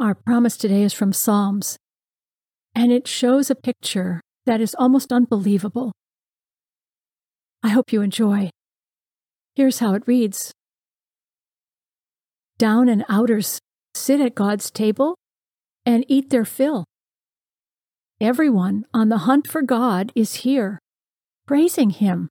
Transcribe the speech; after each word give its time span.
Our 0.00 0.14
promise 0.14 0.56
today 0.56 0.82
is 0.82 0.92
from 0.92 1.12
Psalms, 1.12 1.76
and 2.72 2.92
it 2.92 3.08
shows 3.08 3.50
a 3.50 3.56
picture 3.56 4.20
that 4.46 4.60
is 4.60 4.76
almost 4.78 5.12
unbelievable. 5.12 5.90
I 7.64 7.70
hope 7.70 7.92
you 7.92 8.02
enjoy. 8.02 8.50
Here's 9.56 9.80
how 9.80 9.94
it 9.94 10.04
reads 10.06 10.52
Down 12.58 12.88
and 12.88 13.04
outers 13.08 13.58
sit 13.92 14.20
at 14.20 14.36
God's 14.36 14.70
table 14.70 15.16
and 15.84 16.04
eat 16.06 16.30
their 16.30 16.44
fill. 16.44 16.84
Everyone 18.20 18.84
on 18.94 19.08
the 19.08 19.26
hunt 19.26 19.48
for 19.48 19.62
God 19.62 20.12
is 20.14 20.46
here, 20.46 20.78
praising 21.44 21.90
Him. 21.90 22.28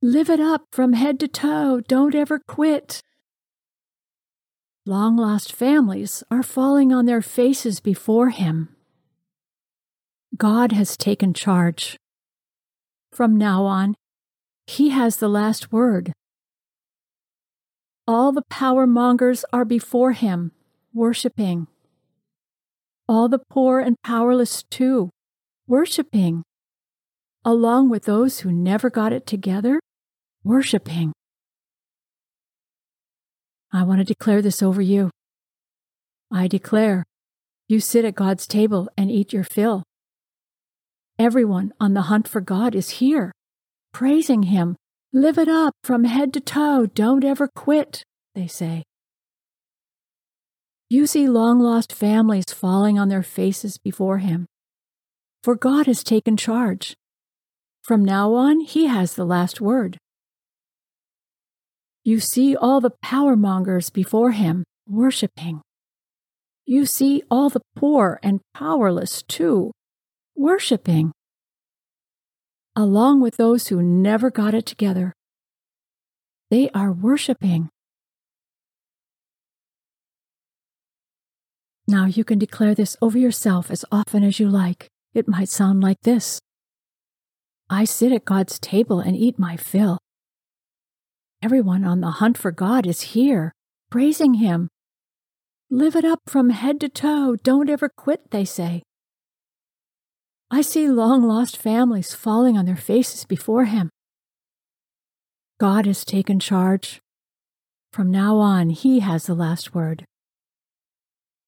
Live 0.00 0.30
it 0.30 0.38
up 0.38 0.62
from 0.70 0.92
head 0.92 1.18
to 1.18 1.26
toe, 1.26 1.80
don't 1.88 2.14
ever 2.14 2.38
quit. 2.38 3.02
Long 4.88 5.18
lost 5.18 5.52
families 5.52 6.24
are 6.30 6.42
falling 6.42 6.94
on 6.94 7.04
their 7.04 7.20
faces 7.20 7.78
before 7.78 8.30
Him. 8.30 8.74
God 10.34 10.72
has 10.72 10.96
taken 10.96 11.34
charge. 11.34 11.98
From 13.12 13.36
now 13.36 13.66
on, 13.66 13.96
He 14.66 14.88
has 14.88 15.18
the 15.18 15.28
last 15.28 15.70
word. 15.70 16.14
All 18.06 18.32
the 18.32 18.46
power 18.48 18.86
mongers 18.86 19.44
are 19.52 19.66
before 19.66 20.12
Him, 20.12 20.52
worshiping. 20.94 21.66
All 23.06 23.28
the 23.28 23.40
poor 23.50 23.80
and 23.80 23.94
powerless, 24.02 24.62
too, 24.70 25.10
worshiping, 25.66 26.44
along 27.44 27.90
with 27.90 28.04
those 28.04 28.40
who 28.40 28.50
never 28.50 28.88
got 28.88 29.12
it 29.12 29.26
together, 29.26 29.80
worshiping. 30.44 31.12
I 33.72 33.82
want 33.82 33.98
to 34.00 34.04
declare 34.04 34.40
this 34.40 34.62
over 34.62 34.80
you. 34.80 35.10
I 36.32 36.48
declare 36.48 37.04
you 37.68 37.80
sit 37.80 38.04
at 38.04 38.14
God's 38.14 38.46
table 38.46 38.88
and 38.96 39.10
eat 39.10 39.32
your 39.32 39.44
fill. 39.44 39.82
Everyone 41.18 41.74
on 41.78 41.94
the 41.94 42.02
hunt 42.02 42.26
for 42.26 42.40
God 42.40 42.74
is 42.74 42.90
here, 42.90 43.32
praising 43.92 44.44
Him. 44.44 44.76
Live 45.12 45.36
it 45.36 45.48
up 45.48 45.74
from 45.84 46.04
head 46.04 46.32
to 46.34 46.40
toe. 46.40 46.86
Don't 46.86 47.24
ever 47.24 47.48
quit, 47.48 48.04
they 48.34 48.46
say. 48.46 48.84
You 50.88 51.06
see 51.06 51.28
long 51.28 51.60
lost 51.60 51.92
families 51.92 52.46
falling 52.48 52.98
on 52.98 53.08
their 53.08 53.22
faces 53.22 53.76
before 53.76 54.18
Him. 54.18 54.46
For 55.42 55.54
God 55.54 55.86
has 55.86 56.02
taken 56.02 56.36
charge. 56.36 56.94
From 57.82 58.04
now 58.04 58.32
on, 58.32 58.60
He 58.60 58.86
has 58.86 59.14
the 59.14 59.26
last 59.26 59.60
word. 59.60 59.98
You 62.08 62.20
see 62.20 62.56
all 62.56 62.80
the 62.80 62.96
power 63.02 63.36
mongers 63.36 63.90
before 63.90 64.30
him 64.30 64.64
worshiping. 64.88 65.60
You 66.64 66.86
see 66.86 67.22
all 67.30 67.50
the 67.50 67.60
poor 67.76 68.18
and 68.22 68.40
powerless 68.54 69.22
too 69.24 69.72
worshiping, 70.34 71.12
along 72.74 73.20
with 73.20 73.36
those 73.36 73.68
who 73.68 73.82
never 73.82 74.30
got 74.30 74.54
it 74.54 74.64
together. 74.64 75.12
They 76.50 76.70
are 76.70 76.92
worshiping. 76.92 77.68
Now 81.86 82.06
you 82.06 82.24
can 82.24 82.38
declare 82.38 82.74
this 82.74 82.96
over 83.02 83.18
yourself 83.18 83.70
as 83.70 83.84
often 83.92 84.24
as 84.24 84.40
you 84.40 84.48
like. 84.48 84.88
It 85.12 85.28
might 85.28 85.50
sound 85.50 85.82
like 85.82 86.00
this 86.04 86.40
I 87.68 87.84
sit 87.84 88.12
at 88.12 88.24
God's 88.24 88.58
table 88.58 88.98
and 88.98 89.14
eat 89.14 89.38
my 89.38 89.58
fill. 89.58 89.98
Everyone 91.40 91.84
on 91.84 92.00
the 92.00 92.18
hunt 92.18 92.36
for 92.36 92.50
God 92.50 92.84
is 92.84 93.14
here, 93.14 93.52
praising 93.90 94.34
Him. 94.34 94.68
Live 95.70 95.94
it 95.94 96.04
up 96.04 96.18
from 96.26 96.50
head 96.50 96.80
to 96.80 96.88
toe. 96.88 97.36
Don't 97.44 97.70
ever 97.70 97.88
quit, 97.88 98.32
they 98.32 98.44
say. 98.44 98.82
I 100.50 100.62
see 100.62 100.88
long 100.88 101.22
lost 101.22 101.56
families 101.56 102.12
falling 102.12 102.58
on 102.58 102.66
their 102.66 102.76
faces 102.76 103.24
before 103.24 103.66
Him. 103.66 103.90
God 105.60 105.86
has 105.86 106.04
taken 106.04 106.40
charge. 106.40 107.00
From 107.92 108.10
now 108.10 108.38
on, 108.38 108.70
He 108.70 108.98
has 108.98 109.26
the 109.26 109.34
last 109.34 109.72
word. 109.72 110.04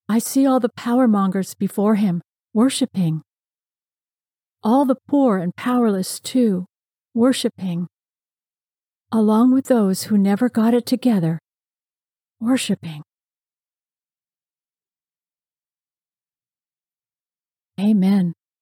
I 0.08 0.20
see 0.20 0.46
all 0.46 0.60
the 0.60 0.68
power 0.76 1.08
mongers 1.08 1.54
before 1.54 1.96
Him, 1.96 2.22
worshiping. 2.54 3.22
All 4.62 4.84
the 4.84 4.98
poor 5.08 5.38
and 5.38 5.56
powerless, 5.56 6.20
too, 6.20 6.66
worshiping 7.12 7.88
along 9.12 9.52
with 9.52 9.66
those 9.66 10.04
who 10.04 10.16
never 10.18 10.48
got 10.48 10.74
it 10.74 10.86
together, 10.86 11.38
worshiping. 12.40 13.02
Amen. 17.80 18.34